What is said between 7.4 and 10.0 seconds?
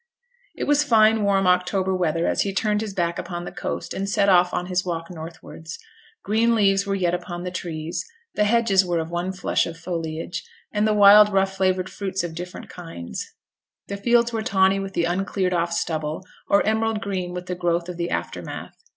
the trees; the hedges were one flush of